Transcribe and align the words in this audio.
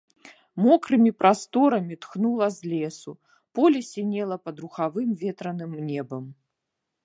Мокрымі 0.63 1.11
прасторамі 1.23 1.95
тхнула 2.05 2.47
з 2.57 2.71
лесу, 2.71 3.11
поле 3.59 3.79
сінела 3.91 4.37
пад 4.47 4.55
рухавым 4.65 5.09
ветраным 5.25 5.71
небам. 5.95 6.25